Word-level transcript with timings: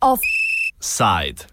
Offside. 0.00 1.46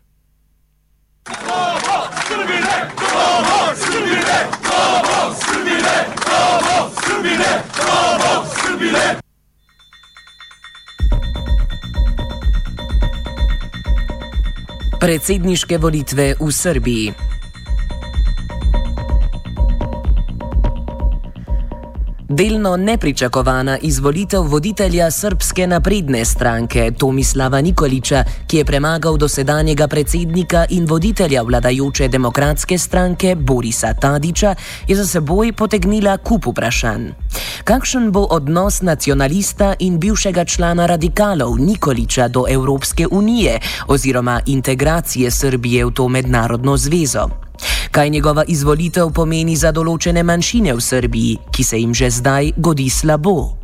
Predsedniške 14.96 15.78
volitve 15.78 16.34
v 16.34 16.50
Srbiji. 16.50 17.25
Delno 22.30 22.78
nepričakovana 22.78 23.78
izvolitev 23.78 24.42
voditelja 24.42 25.12
srpske 25.12 25.68
napredne 25.68 26.26
stranke 26.26 26.92
Tomislava 26.98 27.62
Nikoliča, 27.62 28.24
ki 28.48 28.58
je 28.58 28.66
premagal 28.66 29.18
dosedanjega 29.18 29.88
predsednika 29.88 30.66
in 30.70 30.86
voditelja 30.86 31.42
vladajoče 31.42 32.08
demokratske 32.08 32.78
stranke 32.78 33.36
Borisa 33.36 33.94
Tadiča, 33.94 34.56
je 34.88 34.96
za 34.96 35.06
seboj 35.06 35.54
potegnila 35.54 36.18
kup 36.18 36.48
vprašanj. 36.48 37.08
Kakšen 37.64 38.12
bo 38.12 38.26
odnos 38.30 38.82
nacionalista 38.82 39.76
in 39.80 40.00
bivšega 40.00 40.46
člana 40.46 40.86
radikalov 40.86 41.60
Nikoliča 41.60 42.28
do 42.28 42.46
Evropske 42.50 43.08
unije 43.12 43.60
oziroma 43.88 44.42
integracije 44.46 45.32
Srbije 45.32 45.86
v 45.86 45.92
to 45.92 46.08
mednarodno 46.08 46.78
zvezo? 46.78 47.30
Kaj 47.96 48.10
njegova 48.10 48.44
izvolitev 48.44 49.08
pomeni 49.16 49.54
za 49.56 49.70
določene 49.72 50.20
manjšine 50.28 50.74
v 50.76 50.82
Srbiji, 50.84 51.36
ki 51.56 51.64
se 51.64 51.78
jim 51.80 51.94
že 51.96 52.10
zdaj 52.12 52.50
godi 52.60 52.90
slabo? 52.92 53.56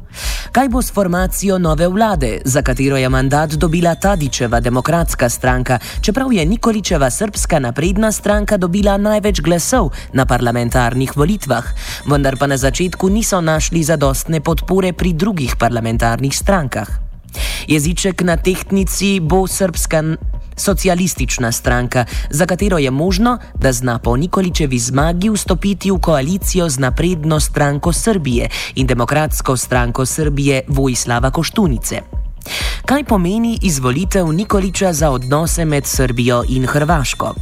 Kaj 0.56 0.70
bo 0.72 0.80
s 0.80 0.94
formacijo 0.96 1.58
nove 1.60 1.90
vlade, 1.92 2.30
za 2.48 2.64
katero 2.64 2.96
je 2.96 3.10
mandat 3.12 3.58
dobila 3.60 3.92
Tadičeva 4.00 4.64
demokratska 4.64 5.28
stranka, 5.30 5.82
čeprav 6.00 6.32
je 6.32 6.48
Nikoličeva 6.48 7.12
srpska 7.12 7.60
napredna 7.60 8.12
stranka 8.12 8.56
dobila 8.56 8.96
največ 8.96 9.44
glasov 9.44 9.92
na 10.16 10.24
parlamentarnih 10.24 11.12
volitvah, 11.12 11.68
vendar 12.08 12.40
pa 12.40 12.48
na 12.48 12.56
začetku 12.56 13.12
niso 13.12 13.44
našli 13.44 13.84
zadostne 13.84 14.40
podpore 14.40 14.96
pri 14.96 15.12
drugih 15.12 15.60
parlamentarnih 15.60 16.32
strankah? 16.32 16.88
Jeziček 17.68 18.24
na 18.24 18.40
tehtnici 18.40 19.20
bo 19.20 19.44
srpska 19.48 20.16
socialistična 20.56 21.52
stranka, 21.52 22.06
za 22.30 22.46
katero 22.46 22.78
je 22.78 22.92
možno, 22.92 23.38
da 23.56 23.74
zna 23.74 24.00
po 24.00 24.18
Nikoličevi 24.18 24.80
zmagi 24.80 25.30
vstopiti 25.30 25.92
v 25.92 26.00
koalicijo 26.00 26.70
z 26.70 26.80
napredno 26.80 27.40
stranko 27.40 27.94
Srbije 27.94 28.50
in 28.76 28.88
demokratsko 28.88 29.58
stranko 29.58 30.06
Srbije 30.06 30.62
Vojislava 30.68 31.32
Koštunice. 31.32 32.21
Kaj 32.86 33.04
pomeni 33.04 33.60
izvolitev 33.62 34.32
Nikoliča 34.32 34.94
za 34.94 35.12
odnose 35.12 35.66
med 35.66 35.86
Srbijo 35.86 36.44
in 36.50 36.66
Hrvaško? 36.66 37.34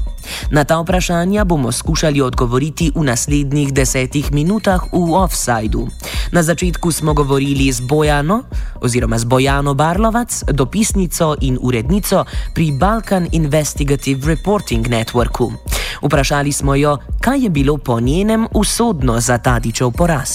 Na 0.51 0.63
ta 0.63 0.79
vprašanja 0.79 1.43
bomo 1.43 1.71
skušali 1.71 2.21
odgovoriti 2.21 2.91
v 2.95 3.03
naslednjih 3.03 3.73
desetih 3.73 4.33
minutah 4.33 4.83
v 4.93 5.13
offsajdu. 5.13 5.87
Na 6.31 6.43
začetku 6.43 6.91
smo 6.91 7.13
govorili 7.13 7.71
z 7.71 7.81
Bojano, 7.81 8.43
oziroma 8.81 9.17
z 9.17 9.25
Bojano 9.25 9.73
Barlovac, 9.73 10.43
dopisnico 10.51 11.35
in 11.41 11.57
urednico 11.61 12.25
pri 12.53 12.71
Balkan 12.71 13.27
Investigative 13.31 14.27
Reporting 14.27 14.87
Networku. 14.87 15.53
Vprašali 16.01 16.51
smo 16.51 16.75
jo, 16.75 16.97
kaj 17.21 17.43
je 17.43 17.49
bilo 17.49 17.77
po 17.77 17.99
njenem 17.99 18.47
usodno 18.53 19.19
za 19.19 19.37
Tadičev 19.37 19.91
poraz. 19.91 20.29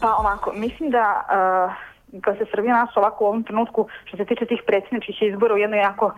Pa 0.00 0.16
ovako, 0.16 0.52
mislim 0.52 0.90
da 0.90 1.26
uh, 1.26 1.91
kad 2.20 2.38
se 2.38 2.44
Srbija 2.50 2.74
našla 2.74 3.02
ovako 3.02 3.24
u 3.24 3.28
ovom 3.28 3.42
trenutku 3.42 3.88
što 4.04 4.16
se 4.16 4.24
tiče 4.24 4.46
tih 4.46 4.62
predsjedničkih 4.66 5.22
izbora 5.22 5.54
u 5.54 5.58
jednoj 5.58 5.78
jako 5.78 6.06
uh, 6.06 6.12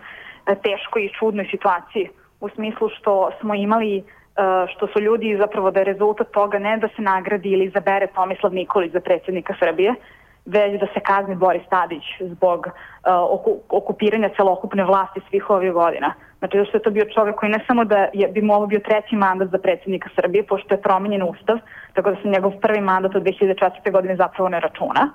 teškoj 0.53 1.05
i 1.05 1.13
čudnoj 1.19 1.47
situaciji 1.51 2.09
u 2.39 2.49
smislu 2.49 2.89
što 2.89 3.31
smo 3.39 3.55
imali 3.55 3.97
uh, 3.97 4.69
što 4.75 4.87
su 4.87 4.99
ljudi 4.99 5.37
zapravo 5.39 5.71
da 5.71 5.79
je 5.79 5.91
rezultat 5.93 6.27
toga 6.31 6.59
ne 6.59 6.77
da 6.77 6.87
se 6.95 7.01
nagradi 7.01 7.49
ili 7.49 7.65
izabere 7.65 8.07
Tomislav 8.07 8.53
Nikolić 8.53 8.91
za 8.91 8.99
predsjednika 8.99 9.53
Srbije, 9.59 9.95
već 10.45 10.79
da 10.79 10.87
se 10.93 10.99
kazni 10.99 11.35
Boris 11.35 11.63
Tadić 11.69 12.03
zbog 12.19 12.67
uh, 12.67 12.73
okupiranja 13.69 14.29
celokupne 14.37 14.83
vlasti 14.83 15.21
svih 15.29 15.49
ovih 15.49 15.71
godina. 15.71 16.13
Znači, 16.39 16.57
zašto 16.57 16.77
je 16.77 16.83
to 16.83 16.89
bio 16.89 17.05
čovjek 17.15 17.35
koji 17.35 17.51
ne 17.51 17.59
samo 17.67 17.85
da 17.85 18.07
je, 18.13 18.27
bi 18.27 18.41
mu 18.41 18.53
ovo 18.53 18.67
bio 18.67 18.79
treći 18.79 19.15
mandat 19.15 19.49
za 19.49 19.57
predsjednika 19.57 20.09
Srbije, 20.15 20.43
pošto 20.43 20.73
je 20.73 20.81
promenjen 20.81 21.23
ustav, 21.23 21.57
tako 21.93 22.11
da 22.11 22.21
se 22.21 22.27
njegov 22.27 22.51
prvi 22.61 22.81
mandat 22.81 23.15
od 23.15 23.23
2004. 23.23 23.91
godine 23.91 24.15
zapravo 24.15 24.49
ne 24.49 24.59
računa, 24.59 25.09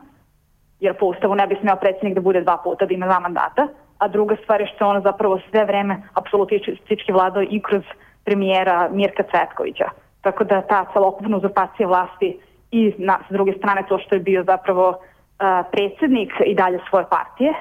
jer 0.81 0.95
po 0.99 1.07
ustavu 1.07 1.35
ne 1.35 1.47
bi 1.47 1.57
smeo 1.61 1.77
predsjednik 1.77 2.15
da 2.15 2.21
bude 2.21 2.41
dva 2.41 2.57
puta, 2.65 2.87
da 2.87 2.95
ima 2.95 3.07
dva 3.07 3.21
mandata, 3.21 3.69
a 3.99 4.09
druga 4.09 4.37
stvar 4.43 4.61
je 4.61 4.67
što 4.75 4.87
on 4.87 5.03
zapravo 5.03 5.41
sve 5.51 5.65
vreme 5.65 6.03
apsolutistički 6.15 7.13
vladao 7.13 7.43
i 7.43 7.61
kroz 7.63 7.83
premijera 8.25 8.89
Mirka 8.93 9.23
Cvetkovića. 9.31 9.89
Tako 10.21 10.45
da 10.45 10.63
ta 10.63 10.85
celokupna 10.93 11.37
uzurpacija 11.37 11.89
vlasti 11.89 12.39
i 12.71 12.95
na, 12.99 13.19
s 13.29 13.33
druge 13.33 13.53
strane 13.53 13.85
to 13.89 13.99
što 13.99 14.15
je 14.15 14.21
bio 14.21 14.45
zapravo 14.45 14.89
uh, 14.89 14.97
predsjednik 15.73 16.33
i 16.47 16.55
dalje 16.55 16.79
svoje 16.89 17.05
partije 17.11 17.55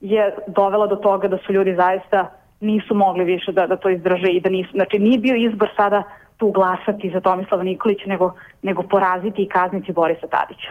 je 0.00 0.34
dovela 0.46 0.86
do 0.86 0.96
toga 0.96 1.28
da 1.28 1.38
su 1.38 1.52
ljudi 1.52 1.74
zaista 1.74 2.30
nisu 2.60 2.94
mogli 2.94 3.24
više 3.24 3.52
da, 3.52 3.66
da 3.66 3.76
to 3.76 3.88
izdrže 3.88 4.28
i 4.30 4.40
da 4.40 4.50
nisu, 4.50 4.70
znači 4.70 4.98
nije 4.98 5.18
bio 5.18 5.36
izbor 5.36 5.68
sada 5.76 6.02
tu 6.36 6.50
glasati 6.50 7.10
za 7.10 7.20
Tomislava 7.20 7.62
Nikolića 7.62 8.04
nego, 8.06 8.32
nego 8.62 8.82
poraziti 8.82 9.42
i 9.42 9.48
kazniti 9.48 9.92
Borisa 9.92 10.26
Tadića. 10.26 10.70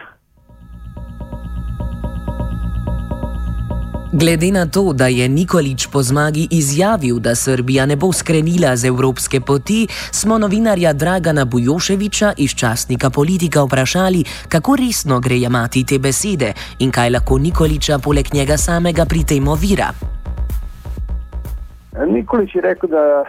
Glede 4.20 4.50
na 4.52 4.64
to, 4.66 4.92
da 5.00 5.06
je 5.06 5.28
Nikolič 5.28 5.82
po 5.92 6.00
zmagi 6.02 6.48
izjavil, 6.50 7.16
da 7.18 7.34
Srbija 7.34 7.86
ne 7.86 7.96
bo 7.96 8.08
skrenila 8.12 8.76
z 8.76 8.88
evropske 8.88 9.40
poti, 9.40 9.86
smo 10.18 10.38
novinarja 10.38 10.92
Dragana 10.92 11.44
Bujoševiča 11.44 12.28
iz 12.44 12.50
časnika 12.60 13.10
Politika 13.10 13.60
vprašali, 13.62 14.20
kako 14.52 14.76
resno 14.76 15.20
gre 15.20 15.36
jemati 15.44 15.84
te 15.88 15.98
besede 15.98 16.50
in 16.78 16.90
kaj 16.96 17.10
lahko 17.10 17.38
Nikoliča 17.38 17.98
poleg 18.04 18.26
njega 18.38 18.56
samega 18.56 19.04
pri 19.10 19.20
tem 19.30 19.48
ovira. 19.54 19.88
Nikolič 22.16 22.54
je 22.54 22.60
rekel, 22.60 22.88
da 22.88 23.24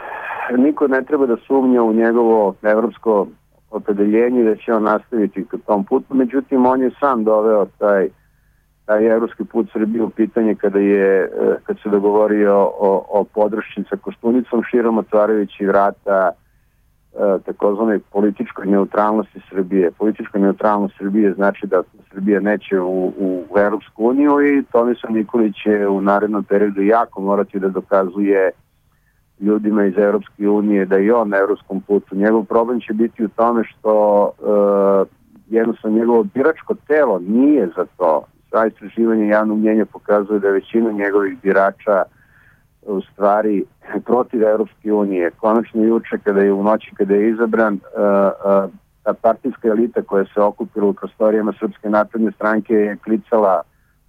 niko 0.58 0.88
ne 0.88 1.02
treba 1.08 1.26
da 1.26 1.38
sumnja 1.48 1.84
u 1.84 1.94
njegovo 1.94 2.56
evropsko 2.64 3.28
opredeljenje 3.72 4.44
da 4.44 4.56
će 4.56 4.74
on 4.74 4.84
nastaviti 4.84 5.46
k 5.50 5.52
tom 5.66 5.84
putu, 5.84 6.16
međutim 6.16 6.66
on 6.66 6.82
je 6.82 6.92
sam 7.00 7.24
doveo 7.24 7.66
taj 7.66 8.08
taj 8.88 9.06
evropski 9.06 9.44
put 9.44 9.68
Srbije 9.74 10.04
u 10.04 10.10
pitanje 10.10 10.56
kada 10.56 10.80
je 10.80 11.24
e, 11.24 11.30
kad 11.64 11.78
se 11.84 11.90
dogovorio 11.90 12.56
o, 12.58 13.06
o 13.10 13.24
podršci 13.24 13.84
sa 13.90 13.98
Koštunicom 13.98 14.64
širom 14.64 14.98
otvarajući 14.98 15.66
vrata 15.66 16.32
e, 16.32 16.36
takozvanoj 17.46 18.00
političkoj 18.00 18.66
neutralnosti 18.66 19.42
Srbije. 19.50 19.92
Politička 19.92 20.40
neutralnost 20.40 20.96
Srbije 20.98 21.34
znači 21.34 21.68
da 21.68 21.84
Srbija 22.12 22.40
neće 22.40 22.80
u, 22.80 23.06
u, 23.06 23.44
u 23.50 23.58
Evropsku 23.60 24.06
uniju 24.06 24.34
i 24.42 24.64
Tomislav 24.72 25.14
Nikolić 25.14 25.56
će 25.64 25.88
u 25.88 26.02
narednom 26.02 26.44
periodu 26.44 26.82
jako 26.82 27.22
morati 27.22 27.60
da 27.60 27.70
dokazuje 27.70 28.52
ljudima 29.40 29.86
iz 29.86 29.98
Evropske 29.98 30.50
unije 30.50 30.86
da 30.86 30.96
je 30.96 31.14
on 31.14 31.30
na 31.30 31.38
evropskom 31.38 31.82
putu. 31.82 32.16
Njegov 32.16 32.44
problem 32.44 32.80
će 32.80 32.94
biti 32.94 33.26
u 33.26 33.28
tome 33.28 33.64
što 33.64 34.24
uh, 34.24 35.08
jednostavno 35.50 35.98
njegovo 35.98 36.24
biračko 36.24 36.76
telo 36.88 37.20
nije 37.20 37.70
za 37.76 37.86
to 37.98 38.24
sva 38.50 38.66
istraživanja 38.68 39.26
javnog 39.26 39.58
mnjenja 39.58 39.86
pokazuje 39.86 40.40
da 40.40 40.50
većina 40.50 40.92
njegovih 40.92 41.38
birača 41.44 42.04
u 42.82 43.02
stvari 43.02 43.64
protiv 44.06 44.44
Europske 44.44 44.94
unije. 44.94 45.32
Konačno 45.32 45.84
juče 45.84 46.18
kada 46.24 46.42
je 46.42 46.54
u 46.54 46.64
noći 46.64 46.92
kada 46.96 47.14
je 47.14 47.30
izabran 47.30 47.74
uh, 47.74 47.80
uh, 47.80 48.72
ta 49.04 49.14
partijska 49.14 49.68
elita 49.68 50.02
koja 50.02 50.26
se 50.26 50.42
okupila 50.42 50.88
u 50.88 50.94
prostorijama 50.94 51.54
Srpske 51.60 51.90
napredne 51.90 52.32
stranke 52.32 52.74
je 52.74 52.98
klicala 52.98 53.62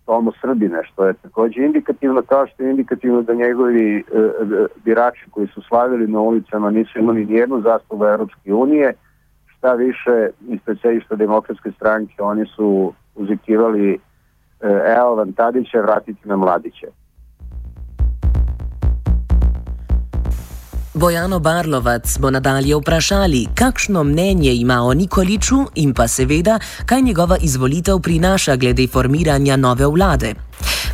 Tomo 0.06 0.32
Srbine, 0.40 0.80
što 0.84 1.06
je 1.06 1.14
takođe 1.14 1.60
indikativno 1.64 2.22
kao 2.22 2.46
što 2.46 2.62
je 2.62 2.70
indikativno 2.70 3.22
da 3.22 3.34
njegovi 3.34 4.04
uh, 4.12 4.66
birači 4.84 5.30
koji 5.30 5.46
su 5.46 5.62
slavili 5.62 6.06
na 6.06 6.20
ulicama 6.20 6.70
nisu 6.70 6.98
imali 6.98 7.26
nijednu 7.26 7.60
zastavu 7.60 8.04
Europske 8.04 8.54
unije, 8.54 8.92
šta 9.46 9.72
više 9.72 10.28
ispred 10.48 10.78
sedišta 10.82 11.16
demokratske 11.16 11.70
stranke 11.72 12.22
oni 12.22 12.46
su 12.46 12.92
uzikivali 13.14 13.98
E, 14.60 14.66
evo 14.98 15.14
vam 15.14 15.32
Tadića, 15.32 15.78
vratiti 15.80 16.28
na 16.28 16.36
mladiće. 16.36 16.86
Bojano 20.94 21.38
Barlovac 21.38 22.18
bo 22.18 22.30
nadalje 22.30 22.76
vprašali, 22.76 23.46
kakšno 23.54 24.04
mnenje 24.04 24.52
ima 24.54 24.82
o 24.82 24.94
Nikoliču 24.94 25.56
in 25.74 25.94
pa 25.94 26.08
seveda, 26.08 26.58
kaj 26.86 27.02
njegova 27.02 27.36
izvolitev 27.40 27.98
prinaša 28.02 28.56
glede 28.56 28.86
formiranja 28.86 29.56
nove 29.56 29.86
vlade. 29.86 30.34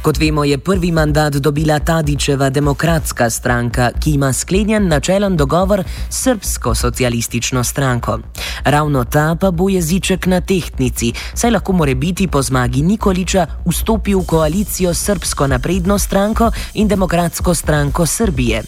Kot 0.05 0.19
vemo, 0.21 0.45
je 0.45 0.59
prvi 0.59 0.93
mandat 0.93 1.33
dobila 1.33 1.79
Tadičeva 1.79 2.51
demokratska 2.51 3.31
stranka, 3.31 3.91
ki 4.05 4.11
ima 4.15 4.33
sklenjen 4.33 4.89
načelen 4.89 5.37
dogovor 5.37 5.83
s 6.11 6.23
Srpsko 6.23 6.75
socialistično 6.75 7.65
stranko. 7.65 8.19
Ravno 8.65 9.05
ta 9.05 9.37
pa 9.41 9.51
bo 9.51 9.69
jeziček 9.69 10.27
na 10.27 10.41
tehtnici, 10.41 11.13
saj 11.35 11.51
lahko 11.51 11.73
more 11.73 11.95
biti 11.95 12.29
po 12.29 12.43
zmagi 12.43 12.83
Nikoliča 12.83 13.47
vstopil 13.65 14.19
v 14.19 14.27
koalicijo 14.27 14.95
s 14.95 15.05
Srpsko 15.05 15.47
napredno 15.47 15.99
stranko 15.99 16.51
in 16.75 16.89
demokratsko 16.89 17.55
stranko 17.55 18.07
Srbije. 18.07 18.63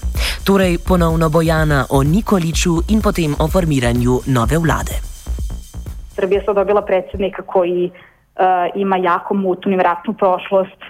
Torej 0.44 0.78
ponovno 0.78 1.28
bojana 1.28 1.86
o 1.90 2.02
Nikoliču 2.02 2.80
in 2.88 3.02
potem 3.02 3.36
o 3.38 3.48
formiranju 3.48 4.20
nove 4.26 4.58
vlade. 4.58 4.92
Srbija 6.16 6.40
je 6.40 6.54
dobila 6.54 6.82
predsednika 6.82 7.42
koji 7.42 7.84
uh, 7.84 8.05
ima 8.74 8.96
jako 8.96 9.34
mutnu 9.34 9.72
i 9.72 9.76
vratnu 9.76 10.14
prošlost. 10.14 10.80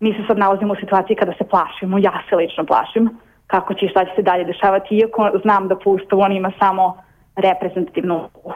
Mi 0.00 0.12
se 0.12 0.18
sad 0.26 0.38
nalazimo 0.38 0.72
u 0.72 0.76
situaciji 0.76 1.16
kada 1.16 1.32
se 1.38 1.44
plašimo, 1.44 1.98
ja 1.98 2.22
se 2.28 2.36
lično 2.36 2.64
plašim, 2.64 3.10
kako 3.46 3.74
će 3.74 3.86
i 3.86 3.88
šta 3.88 4.04
će 4.04 4.10
se 4.16 4.22
dalje 4.22 4.44
dešavati, 4.44 4.96
iako 4.96 5.30
znam 5.42 5.68
da 5.68 5.76
po 5.76 5.90
ustavu 5.90 6.20
on 6.22 6.32
ima 6.32 6.52
samo 6.58 6.96
reprezentativnu 7.36 8.14
ulogu. 8.14 8.52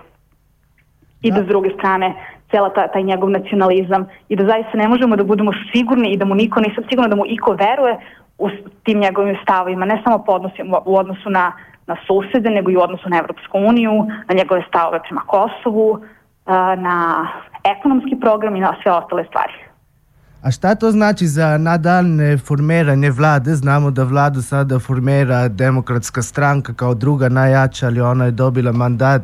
I 1.23 1.33
da 1.33 1.43
s 1.43 1.47
druge 1.47 1.71
strane, 1.71 2.15
cela 2.51 2.71
ta, 2.71 2.89
taj 2.89 3.03
njegov 3.03 3.31
nacionalizam. 3.31 4.07
I 4.29 4.37
da 4.37 4.45
zaista 4.45 4.79
ne 4.79 4.89
možemo 4.89 5.17
da 5.17 5.25
budemo 5.25 5.53
sigurni 5.73 6.13
i 6.13 6.17
da 6.17 6.25
mu 6.25 6.35
niko, 6.35 6.61
nisam 6.61 6.85
sigurna 6.89 7.09
da 7.09 7.17
mu 7.17 7.27
iko 7.27 7.53
veruje 7.53 7.99
u 8.39 8.49
tim 8.85 8.99
njegovim 8.99 9.37
stavovima, 9.43 9.87
ne 9.87 10.01
samo 10.05 10.19
po 10.25 10.33
odnosu, 10.33 10.57
u 10.85 10.97
odnosu 10.97 11.31
na, 11.31 11.53
na 11.87 11.97
susede, 12.07 12.51
nego 12.51 12.71
i 12.71 12.77
u 12.77 12.81
odnosu 12.81 13.09
na 13.09 13.19
Evropsku 13.19 13.59
uniju, 13.59 14.07
na 14.29 14.35
njegove 14.35 14.65
stavove 14.69 15.01
prema 15.03 15.21
Kosovu, 15.21 16.01
na 16.77 17.29
ekonomski 17.65 18.21
program 18.21 18.57
i 18.57 18.61
na 18.61 18.75
sve 18.83 18.93
ostale 18.93 19.25
stvari. 19.25 19.53
A 20.43 20.51
šta 20.51 20.75
to 20.75 20.91
znači 20.91 21.27
za 21.27 21.59
nadaljne 21.59 22.39
formiranje 22.39 23.11
vlade? 23.11 23.55
Znamo 23.55 23.91
da 23.91 24.05
vladu 24.05 24.43
sada 24.43 24.79
formira 24.79 25.49
demokratska 25.49 26.23
stranka 26.23 26.75
kao 26.75 26.95
druga 26.95 27.29
najjača, 27.29 27.87
ali 27.87 28.01
ona 28.01 28.25
je 28.25 28.31
dobila 28.31 28.73
mandat. 28.73 29.23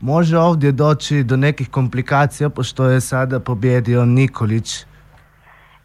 Može 0.00 0.38
ovdje 0.38 0.72
doći 0.72 1.22
do 1.22 1.36
nekih 1.36 1.70
komplikacija, 1.70 2.48
pošto 2.50 2.84
je 2.84 3.00
sada 3.00 3.40
pobjedio 3.40 4.04
Nikolić? 4.04 4.86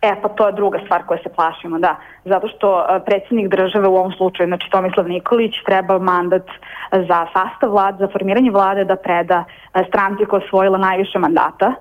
E, 0.06 0.16
pa 0.22 0.30
to 0.30 0.48
je 0.48 0.54
druga 0.54 0.80
stvar 0.86 1.06
koja 1.06 1.19
se 1.24 1.30
plašimo, 1.36 1.80
da. 1.80 1.96
Zato 2.25 2.48
što 2.48 2.80
e, 2.80 3.00
predsjednik 3.06 3.48
države 3.48 3.88
u 3.88 3.96
ovom 3.96 4.12
slučaju, 4.12 4.48
znači 4.48 4.69
Tomislav 4.72 5.07
Nikolić, 5.07 5.54
treba 5.66 6.00
mandat 6.00 6.48
za 6.92 7.28
sastav 7.34 7.72
vlade, 7.72 7.98
za 8.00 8.07
formiranje 8.12 8.52
vlade 8.52 8.84
da 8.84 8.96
preda 8.96 9.44
e, 9.74 9.84
stranci 9.88 10.25
koja 10.25 10.44
osvojila 10.44 10.78
najviše 10.78 11.19
mandata 11.19 11.74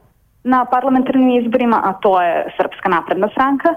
na 0.45 0.65
parlamentarnim 0.65 1.31
izborima, 1.31 1.81
a 1.85 1.93
to 1.93 2.23
je 2.23 2.55
Srpska 2.57 2.89
napredna 2.89 3.29
stranka, 3.29 3.75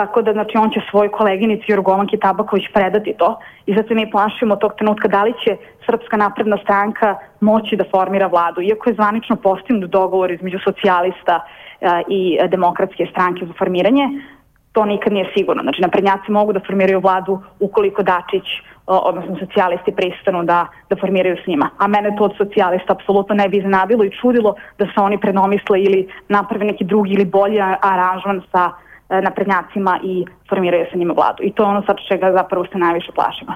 tako 0.00 0.22
da 0.22 0.32
znači, 0.32 0.54
on 0.58 0.70
će 0.70 0.80
svoj 0.90 1.08
koleginici 1.18 1.72
Jorgovanki 1.72 2.18
Tabaković 2.18 2.64
predati 2.74 3.14
to 3.18 3.38
i 3.66 3.74
zato 3.76 3.94
mi 3.94 4.10
plašimo 4.10 4.56
tog 4.56 4.72
trenutka 4.78 5.08
da 5.08 5.24
li 5.24 5.32
će 5.44 5.56
Srpska 5.86 6.16
napredna 6.16 6.58
stranka 6.64 7.08
moći 7.40 7.76
da 7.76 7.90
formira 7.90 8.26
vladu. 8.26 8.62
Iako 8.62 8.90
je 8.90 8.94
zvanično 8.94 9.36
postignut 9.36 9.90
dogovor 9.90 10.30
između 10.30 10.58
socijalista 10.64 11.36
a, 11.40 12.02
i 12.08 12.38
demokratske 12.48 13.06
stranke 13.12 13.46
za 13.46 13.52
formiranje, 13.58 14.04
to 14.72 14.84
nikad 14.84 15.12
nije 15.12 15.32
sigurno. 15.36 15.62
Znači, 15.62 15.82
naprednjaci 15.82 16.32
mogu 16.32 16.52
da 16.52 16.66
formiraju 16.66 17.00
vladu 17.00 17.42
ukoliko 17.60 18.02
Dačić 18.02 18.46
odnosno 18.86 19.36
socijalisti 19.38 19.92
pristanu 19.92 20.44
da, 20.44 20.66
da 20.90 20.96
formiraju 20.96 21.36
s 21.44 21.46
njima. 21.46 21.70
A 21.78 21.86
mene 21.86 22.16
to 22.18 22.24
od 22.24 22.36
socijalista 22.36 22.92
apsolutno 22.92 23.34
ne 23.34 23.48
bi 23.48 23.58
iznadilo 23.58 24.04
i 24.04 24.14
čudilo 24.20 24.54
da 24.78 24.84
se 24.84 25.00
oni 25.00 25.18
predomisle 25.20 25.82
ili 25.82 26.08
naprave 26.28 26.64
neki 26.64 26.84
drugi 26.84 27.12
ili 27.12 27.24
bolji 27.24 27.60
aranžman 27.82 28.42
sa 28.52 28.70
e, 28.70 28.89
naprednjacima 29.10 29.98
i 30.04 30.24
formiraju 30.48 30.86
sa 30.90 30.98
njima 30.98 31.14
vladu. 31.14 31.42
I 31.42 31.52
to 31.52 31.62
je 31.62 31.68
ono 31.68 31.82
sad 31.86 31.96
čega 32.08 32.32
zapravo 32.32 32.66
se 32.72 32.78
najviše 32.78 33.12
plašimo. 33.14 33.52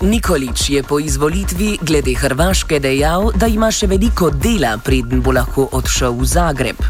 Nikolič 0.00 0.70
je 0.70 0.82
po 0.82 0.98
izvolitvi 0.98 1.78
glede 1.82 2.14
Hrvaške 2.14 2.78
dejal, 2.78 3.32
da 3.34 3.46
ima 3.50 3.66
še 3.70 3.88
veliko 3.90 4.30
dela, 4.30 4.76
preden 4.78 5.18
bo 5.18 5.34
lahko 5.34 5.66
odšel 5.74 6.14
v 6.20 6.28
Zagreb. 6.30 6.84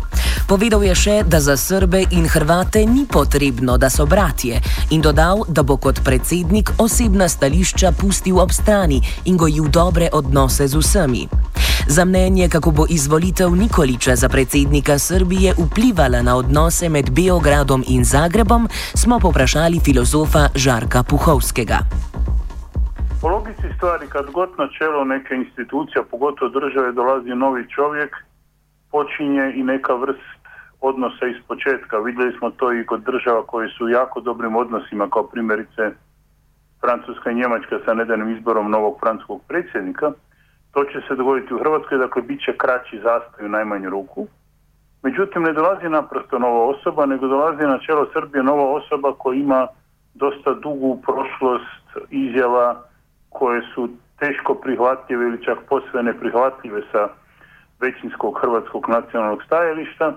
Povedal 0.44 0.84
je 0.84 0.94
še, 0.94 1.14
da 1.24 1.40
za 1.40 1.56
Srbe 1.56 2.02
in 2.12 2.28
Hrvate 2.28 2.84
ni 2.84 3.06
potrebno, 3.08 3.78
da 3.80 3.88
so 3.88 4.04
bratje, 4.04 4.60
in 4.92 5.00
dodal, 5.00 5.46
da 5.48 5.64
bo 5.64 5.78
kot 5.80 6.04
predsednik 6.04 6.74
osebna 6.76 7.32
stališča 7.32 7.96
pustil 7.96 8.44
ob 8.44 8.52
strani 8.52 9.00
in 9.24 9.40
gojil 9.40 9.72
dobre 9.72 10.12
odnose 10.12 10.68
z 10.68 10.76
vsemi. 10.76 11.24
Za 11.90 12.04
mnenje, 12.04 12.48
kako 12.52 12.70
bo 12.70 12.84
izvolitev 12.90 13.50
Nikoliča 13.62 14.12
za 14.22 14.28
predsednika 14.28 14.98
Srbije 14.98 15.50
vplivala 15.64 16.20
na 16.28 16.32
odnose 16.40 16.88
med 16.88 17.06
Beogradom 17.16 17.82
in 17.94 18.02
Zagrebom, 18.04 18.62
smo 19.02 19.16
poprašali 19.26 19.78
filozofa 19.86 20.42
Žarka 20.62 21.00
Puhovskega. 21.10 21.78
Po 23.20 23.28
logici 23.28 23.68
stvari, 23.76 24.06
kad 24.14 24.26
god 24.38 24.50
na 24.60 24.66
čelo 24.78 25.04
neke 25.04 25.34
institucije, 25.34 26.04
pogotovo 26.10 26.48
države, 26.58 26.92
dolazi 26.92 27.30
novi 27.44 27.62
čovjek, 27.74 28.12
počinje 28.92 29.44
i 29.58 29.62
neka 29.62 29.94
vrst 29.94 30.40
odnosa 30.80 31.24
iz 31.26 31.38
početka. 31.48 31.96
Vidjeli 31.98 32.32
smo 32.38 32.50
to 32.50 32.72
i 32.72 32.86
kod 32.86 33.00
država 33.10 33.42
koji 33.46 33.68
su 33.74 33.84
u 33.84 33.88
jako 33.88 34.20
dobrim 34.20 34.56
odnosima, 34.56 35.10
kao 35.10 35.22
primjerice 35.32 35.82
Francuska 36.80 37.30
i 37.30 37.38
Njemačka 37.40 37.76
sa 37.84 37.94
nedanim 37.94 38.36
izborom 38.36 38.70
novog 38.70 38.94
francuskog 39.00 39.40
predsjednika. 39.48 40.12
To 40.72 40.84
će 40.84 41.00
se 41.08 41.14
dogoditi 41.14 41.54
u 41.54 41.58
Hrvatskoj, 41.58 41.98
dakle 41.98 42.22
bit 42.22 42.44
će 42.44 42.56
kraći 42.56 43.00
zastoj 43.02 43.46
u 43.46 43.48
najmanju 43.48 43.90
ruku. 43.90 44.26
Međutim, 45.02 45.42
ne 45.42 45.52
dolazi 45.52 45.88
naprosto 45.88 46.38
nova 46.38 46.66
osoba, 46.66 47.06
nego 47.06 47.26
dolazi 47.26 47.62
na 47.62 47.78
čelo 47.78 48.06
Srbije 48.12 48.42
nova 48.42 48.72
osoba 48.72 49.12
koja 49.18 49.38
ima 49.38 49.66
dosta 50.14 50.54
dugu 50.54 51.02
prošlost 51.02 52.10
izjava 52.10 52.82
koje 53.28 53.62
su 53.74 53.88
teško 54.18 54.54
prihvatljive 54.54 55.24
ili 55.26 55.44
čak 55.44 55.58
posve 55.68 56.02
neprihvatljive 56.02 56.82
sa 56.92 57.08
većinskog 57.80 58.38
hrvatskog 58.42 58.88
nacionalnog 58.88 59.42
stajališta, 59.46 60.12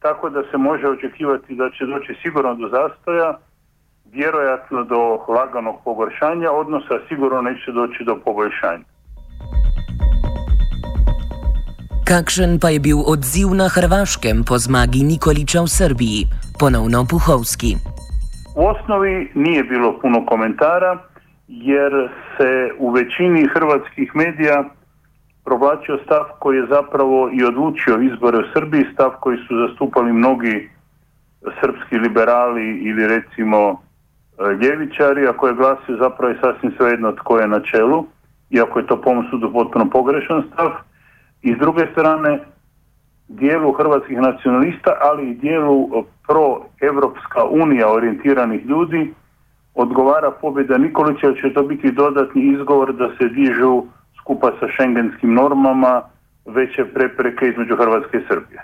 tako 0.00 0.30
da 0.30 0.42
se 0.50 0.56
može 0.56 0.88
očekivati 0.88 1.54
da 1.54 1.70
će 1.70 1.86
doći 1.86 2.14
sigurno 2.22 2.54
do 2.54 2.68
zastoja, 2.68 3.38
vjerojatno 4.12 4.84
do 4.84 5.24
laganog 5.28 5.76
pogoršanja 5.84 6.50
odnosa, 6.52 6.98
sigurno 7.08 7.42
neće 7.42 7.72
doći 7.72 8.04
do 8.04 8.16
poboljšanja. 8.24 8.84
Kakšen 12.06 12.62
pa 12.62 12.70
je 12.70 12.78
bil 12.78 13.02
odziv 13.02 13.50
na 13.50 13.66
Hrvaškem 13.66 14.46
po 14.46 14.54
zmagi 14.62 15.02
Nikoliča 15.02 15.66
v 15.66 15.70
Srbiji? 15.78 16.20
Ponovno 16.60 17.02
Puhovski. 17.10 17.70
U 18.54 18.62
osnovi 18.72 19.30
nije 19.34 19.62
bilo 19.64 19.98
puno 20.00 20.26
komentara, 20.26 20.92
jer 21.48 21.92
se 22.36 22.50
u 22.78 22.90
većini 22.90 23.50
hrvatskih 23.54 24.08
medija 24.14 24.64
provlačio 25.44 25.98
stav 26.04 26.24
koji 26.38 26.56
je 26.56 26.70
zapravo 26.70 27.30
i 27.32 27.44
odlučio 27.44 27.98
izbore 28.10 28.38
u 28.38 28.50
Srbiji, 28.54 28.90
stav 28.94 29.10
koji 29.20 29.38
su 29.48 29.52
zastupali 29.66 30.12
mnogi 30.12 30.70
srpski 31.60 31.98
liberali 31.98 32.66
ili 32.88 33.06
recimo 33.06 33.58
e, 33.70 33.76
ljevičari, 34.62 35.26
a 35.26 35.32
koje 35.32 35.54
glasio 35.54 36.02
zapravo 36.04 36.28
je 36.32 36.40
sasvim 36.40 36.72
svejedno 36.76 37.12
tko 37.12 37.38
je 37.38 37.48
na 37.48 37.60
čelu, 37.60 38.06
iako 38.50 38.78
je 38.78 38.86
to 38.86 39.00
po 39.00 39.10
sudu 39.30 39.52
potpuno 39.52 39.90
pogrešan 39.90 40.42
stav. 40.52 40.85
I 41.46 41.54
s 41.54 41.58
druge 41.58 41.86
strane, 41.92 42.38
dijelu 43.28 43.72
hrvatskih 43.72 44.18
nacionalista, 44.18 44.90
ali 45.00 45.30
i 45.30 45.34
dijelu 45.34 46.04
pro-Evropska 46.28 47.44
unija 47.44 47.92
orijentiranih 47.92 48.66
ljudi, 48.66 49.14
odgovara 49.74 50.30
pobjeda 50.30 50.78
Nikolića, 50.78 51.34
će 51.34 51.54
to 51.54 51.62
biti 51.62 51.92
dodatni 51.92 52.42
izgovor 52.42 52.92
da 52.92 53.08
se 53.18 53.28
dižu 53.28 53.82
skupa 54.20 54.52
sa 54.60 54.68
šengenskim 54.68 55.34
normama 55.34 56.02
veće 56.46 56.84
prepreke 56.84 57.48
između 57.48 57.76
Hrvatske 57.76 58.16
i 58.16 58.26
Srbije. 58.28 58.60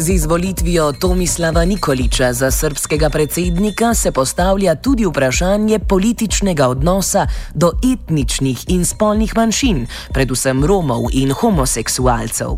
Z 0.00 0.08
izvolitvijo 0.08 0.92
Tomislava 0.92 1.64
Nikoliča 1.64 2.32
za 2.32 2.50
srpskega 2.50 3.10
predsednika 3.10 3.94
se 3.94 4.12
postavlja 4.12 4.74
tudi 4.74 5.06
vprašanje 5.06 5.78
političnega 5.78 6.68
odnosa 6.68 7.26
do 7.54 7.72
etničnih 7.92 8.64
in 8.68 8.84
spolnih 8.84 9.36
manjšin, 9.36 9.86
predvsem 10.14 10.64
Romov 10.64 11.10
in 11.12 11.32
homoseksualcev. 11.32 12.48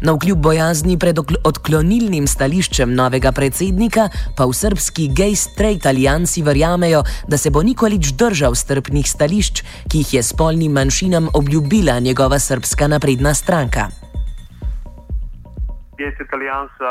Na 0.00 0.12
vkljub 0.12 0.38
bojazni 0.38 0.98
pred 0.98 1.18
odklonilnim 1.44 2.26
stališčem 2.26 2.94
novega 2.94 3.32
predsednika, 3.32 4.08
pa 4.36 4.46
v 4.46 4.56
srpski 4.56 5.10
gay 5.12 5.36
straight 5.36 5.86
alijansi 5.86 6.42
verjamejo, 6.42 7.04
da 7.28 7.36
se 7.36 7.50
bo 7.50 7.62
Nikolič 7.62 8.12
držal 8.16 8.54
strpnih 8.54 9.10
stališč, 9.10 9.62
ki 9.88 9.98
jih 9.98 10.14
je 10.14 10.22
spolnim 10.22 10.72
manjšinam 10.72 11.28
obljubila 11.34 11.98
njegova 11.98 12.38
srpska 12.38 12.88
napredna 12.88 13.34
stranka. 13.34 14.07
Gejst 15.98 16.20
Italijansa 16.20 16.90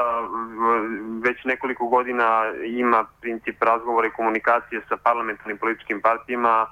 već 1.24 1.44
nekoliko 1.46 1.88
godina 1.88 2.44
ima 2.66 3.06
princip 3.22 3.64
razgovora 3.64 4.08
i 4.08 4.16
komunikacije 4.20 4.82
sa 4.90 4.98
parlamentarnim 4.98 5.58
političkim 5.58 6.02
partijama 6.02 6.68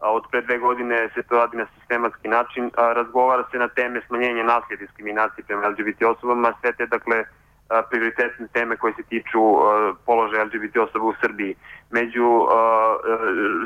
od 0.00 0.24
pre 0.30 0.40
dve 0.40 0.58
godine 0.58 1.08
se 1.14 1.22
to 1.22 1.34
radi 1.34 1.56
na 1.56 1.66
sistematski 1.78 2.28
način, 2.28 2.70
razgovara 2.76 3.44
se 3.50 3.58
na 3.58 3.68
teme 3.68 4.00
smanjenja 4.06 4.44
nasilja 4.44 4.76
diskriminacije 4.80 5.44
prema 5.44 5.68
LGBT 5.68 6.02
osobama, 6.02 6.52
sve 6.60 6.72
te 6.72 6.86
dakle 6.86 7.24
prioritetne 7.90 8.46
teme 8.52 8.76
koje 8.76 8.92
se 8.94 9.02
tiču 9.02 9.40
položaja 10.06 10.44
LGBT 10.44 10.76
osoba 10.76 11.04
u 11.04 11.14
Srbiji. 11.20 11.54
Među 11.90 12.46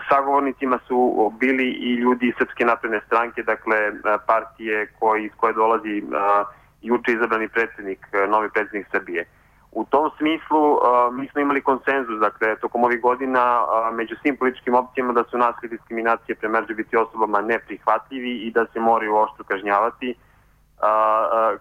sagovornicima 0.08 0.78
su 0.88 1.32
bili 1.40 1.64
i 1.64 1.94
ljudi 1.94 2.34
Srpske 2.38 2.64
napredne 2.64 3.00
stranke, 3.06 3.42
dakle 3.42 3.76
partije 4.26 4.86
koji, 4.98 5.24
iz 5.24 5.32
koje 5.36 5.52
dolazi 5.52 6.02
juče 6.84 7.12
izabrani 7.12 7.48
predsednik, 7.48 8.06
novi 8.28 8.48
predsednik 8.54 8.86
Srbije. 8.90 9.24
U 9.74 9.84
tom 9.84 10.10
smislu 10.18 10.72
uh, 10.72 10.78
mi 11.12 11.28
smo 11.28 11.40
imali 11.40 11.62
konsenzus, 11.62 12.20
dakle, 12.20 12.56
tokom 12.56 12.84
ovih 12.84 13.00
godina 13.00 13.64
uh, 13.64 13.96
među 13.96 14.14
svim 14.22 14.36
političkim 14.36 14.74
opcijama 14.74 15.12
da 15.12 15.24
su 15.24 15.38
nasilje 15.38 15.70
diskriminacije 15.70 16.36
prema 16.36 16.60
LGBT 16.60 16.94
osobama 16.94 17.40
neprihvatljivi 17.40 18.36
i 18.36 18.50
da 18.50 18.66
se 18.72 18.80
moraju 18.80 19.16
oštro 19.16 19.44
kažnjavati, 19.44 20.14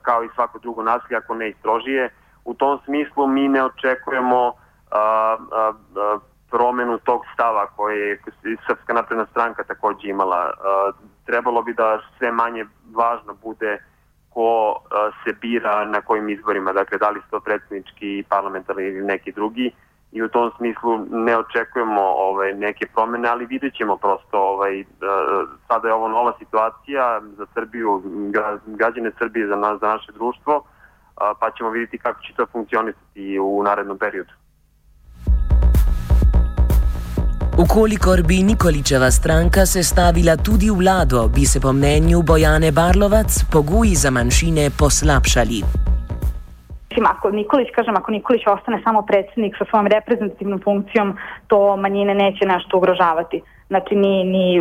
kao 0.01 0.24
i 0.24 0.30
svako 0.36 0.60
drugo 0.60 0.84
nasilje, 0.84 1.18
ako 1.18 1.36
ne 1.36 1.50
istrožije. 1.50 2.10
U 2.46 2.53
tom 2.53 2.80
smislu 2.86 3.27
mi 3.27 3.48
ne 3.48 3.63
očekujemo 3.63 4.53
promenu 6.50 6.98
tog 6.98 7.22
stava 7.34 7.68
koje 7.75 8.10
je 8.10 8.22
Srpska 8.68 8.94
napredna 8.94 9.25
stranka 9.32 9.63
takođe 9.63 10.08
imala. 10.08 10.51
Trebalo 11.25 11.62
bi 11.62 11.74
da 11.74 12.00
sve 12.18 12.32
manje 12.32 12.65
važno 12.96 13.34
bude 13.34 13.84
ko 14.34 14.82
se 15.24 15.34
bira 15.42 15.86
na 15.86 16.02
kojim 16.02 16.30
izborima, 16.30 16.74
dakle 16.74 16.98
da 16.98 17.10
li 17.10 17.20
su 17.22 17.30
to 17.32 17.40
predsjednički, 17.40 18.24
parlamentarni 18.30 18.84
ili 18.84 19.06
neki 19.06 19.32
drugi 19.32 19.72
i 20.12 20.22
u 20.22 20.30
tom 20.30 20.52
smislu 20.58 21.06
ne 21.12 21.38
očekujemo 21.38 22.02
ovaj, 22.02 22.54
neke 22.54 22.86
promene, 22.96 23.30
ali 23.30 23.46
vidjet 23.46 23.74
ćemo 23.75 23.98
prosto, 23.98 24.40
ovaj, 24.40 24.84
sada 25.68 25.88
je 25.88 25.94
ovo 25.94 26.08
nova 26.08 26.34
situacija 26.40 27.22
za 27.38 27.46
Srbiju, 27.54 28.04
građane 28.66 29.12
Srbije, 29.18 29.48
za 29.48 29.56
nas, 29.56 29.80
za 29.80 29.88
naše 29.88 30.12
društvo, 30.12 30.63
pa 31.16 31.52
ćemo 31.58 31.70
vidjeti 31.70 31.98
kako 31.98 32.22
će 32.22 32.34
to 32.34 32.46
funkcionisati 32.52 33.40
u 33.40 33.63
narednom 33.63 33.98
periodu. 33.98 34.34
Ukolikor 37.58 38.24
bi 38.24 38.44
Nikoličeva 38.44 39.12
stranka 39.12 39.66
sestavila 39.66 40.38
tudi 40.38 40.70
vlado, 40.70 41.28
bi 41.28 41.46
se 41.46 41.60
po 41.60 41.74
mnenju 41.74 42.22
Bojane 42.22 42.72
Barlovac 42.72 43.44
pogoji 43.52 43.96
za 43.96 44.10
manjšine 44.10 44.70
poslabšali. 44.70 45.83
Ako 47.06 47.32
Nikolić, 47.32 47.68
kažem, 47.76 47.98
ako 47.98 48.12
Nikolić 48.12 48.42
ostane 48.48 48.82
samo 48.84 49.02
predsednik 49.02 49.56
sa 49.58 49.66
svojom 49.70 49.88
reprezentativnom 49.88 50.60
funkcijom, 50.64 51.18
to 51.48 51.78
manjine 51.78 52.16
neće 52.16 52.46
nešto 52.46 52.78
ugrožavati 52.78 53.42
znači 53.74 53.96
ni, 53.96 54.24
ni 54.24 54.60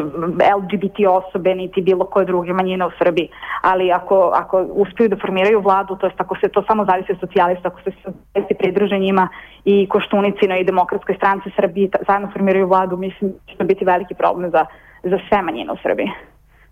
LGBT 0.56 0.98
osobe, 1.08 1.54
niti 1.54 1.82
bilo 1.82 2.04
koje 2.04 2.26
druge 2.26 2.52
manjine 2.52 2.86
u 2.86 2.90
Srbiji. 2.98 3.28
Ali 3.62 3.92
ako, 3.92 4.32
ako 4.34 4.62
uspiju 4.62 5.08
da 5.08 5.16
formiraju 5.16 5.60
vladu, 5.60 5.96
to 5.96 6.06
jest 6.06 6.20
ako 6.20 6.36
se 6.40 6.48
to 6.48 6.64
samo 6.68 6.84
zavisi 6.84 7.12
od 7.12 7.20
socijalista, 7.20 7.68
ako 7.68 7.80
se 7.82 7.90
socijalisti 7.90 8.54
pridruže 8.58 8.98
njima 8.98 9.28
i 9.64 9.88
Koštunicino 9.88 10.56
i 10.56 10.64
Demokratskoj 10.64 11.14
stranci 11.14 11.50
Srbiji 11.56 11.90
zajedno 12.06 12.30
formiraju 12.32 12.66
vladu, 12.66 12.96
mislim 12.96 13.30
da 13.30 13.38
će 13.52 13.56
to 13.58 13.64
biti 13.64 13.84
veliki 13.84 14.14
problem 14.14 14.50
za, 14.50 14.66
za 15.02 15.18
sve 15.28 15.42
manjine 15.42 15.72
u 15.72 15.76
Srbiji. 15.82 16.10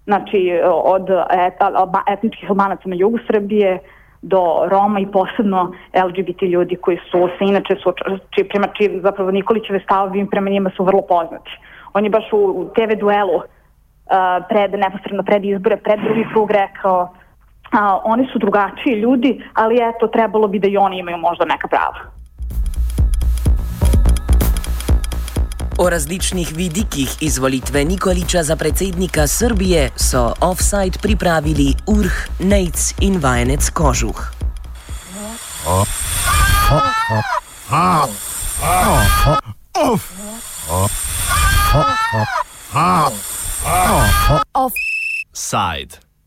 Znači 0.04 0.60
od 0.94 1.06
etničkih 2.12 2.50
albanaca 2.50 2.88
na 2.88 2.96
jugu 2.96 3.18
Srbije, 3.26 3.78
do 4.22 4.68
Roma 4.68 5.00
i 5.00 5.06
posebno 5.06 5.72
LGBT 6.06 6.42
ljudi 6.42 6.76
koji 6.76 6.98
su 7.10 7.28
se 7.38 7.44
inače 7.44 7.76
su, 7.82 7.92
či, 8.30 8.44
prema 8.44 8.66
či, 8.66 9.00
zapravo 9.02 9.30
Nikolićeve 9.30 9.80
stavovi 9.80 10.26
prema 10.30 10.50
njima 10.50 10.70
su 10.76 10.84
vrlo 10.84 11.02
poznati. 11.08 11.50
On 11.92 12.04
je 12.04 12.10
baš 12.10 12.24
u 12.32 12.70
TV 12.74 12.98
duelu 13.00 13.36
uh, 13.36 13.44
pred, 14.48 14.70
neposredno 14.72 15.22
pred 15.22 15.44
izbore, 15.44 15.76
pred 15.76 16.00
drugi 16.00 16.24
krug 16.32 16.50
rekao 16.50 17.02
uh, 17.02 18.00
oni 18.04 18.28
su 18.32 18.38
drugačiji 18.38 18.94
ljudi, 18.94 19.42
ali 19.54 19.74
eto, 19.74 20.06
trebalo 20.06 20.48
bi 20.48 20.58
da 20.58 20.68
i 20.68 20.76
oni 20.76 20.98
imaju 20.98 21.18
možda 21.18 21.44
neka 21.44 21.68
prava. 21.68 22.19
O 25.80 25.90
različnih 25.90 26.52
vidikih 26.56 27.16
izvolitve 27.20 27.84
Nikoliča 27.84 28.42
za 28.42 28.56
predsednika 28.56 29.26
Srbije 29.26 29.90
so 29.96 30.34
offside 30.40 30.98
pripravili 31.02 31.74
Urh, 31.86 32.12
Nejc 32.38 32.94
in 33.00 33.20
vajenec 33.22 33.70
Kožuh. 33.70 34.30
Offside. 44.54 46.09